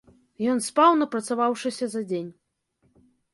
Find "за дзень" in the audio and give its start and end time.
1.93-2.31